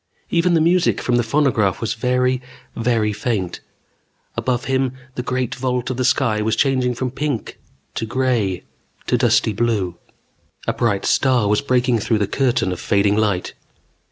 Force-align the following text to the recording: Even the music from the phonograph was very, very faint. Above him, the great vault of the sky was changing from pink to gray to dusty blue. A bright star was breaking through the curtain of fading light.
Even 0.31 0.55
the 0.55 0.61
music 0.61 0.99
from 0.99 1.17
the 1.17 1.21
phonograph 1.21 1.79
was 1.79 1.93
very, 1.93 2.41
very 2.75 3.13
faint. 3.13 3.59
Above 4.35 4.65
him, 4.65 4.93
the 5.13 5.21
great 5.21 5.53
vault 5.53 5.91
of 5.91 5.97
the 5.97 6.03
sky 6.03 6.41
was 6.41 6.55
changing 6.55 6.95
from 6.95 7.11
pink 7.11 7.59
to 7.93 8.07
gray 8.07 8.63
to 9.05 9.15
dusty 9.15 9.53
blue. 9.53 9.99
A 10.65 10.73
bright 10.73 11.05
star 11.05 11.47
was 11.47 11.61
breaking 11.61 11.99
through 11.99 12.17
the 12.17 12.25
curtain 12.25 12.71
of 12.71 12.79
fading 12.79 13.15
light. 13.15 13.53